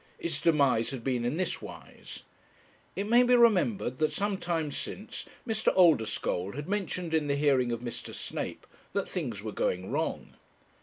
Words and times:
Its 0.17 0.41
demise 0.41 0.89
had 0.89 1.03
been 1.03 1.23
in 1.23 1.37
this 1.37 1.61
wise. 1.61 2.23
It 2.95 3.03
may 3.07 3.21
be 3.21 3.35
remembered 3.35 3.99
that 3.99 4.11
some 4.11 4.39
time 4.39 4.71
since 4.71 5.27
Mr. 5.47 5.71
Oldeschole 5.75 6.53
had 6.55 6.67
mentioned 6.67 7.13
in 7.13 7.27
the 7.27 7.35
hearing 7.35 7.71
of 7.71 7.81
Mr. 7.81 8.11
Snape 8.11 8.65
that 8.93 9.07
things 9.07 9.43
were 9.43 9.51
going 9.51 9.91
wrong. 9.91 10.33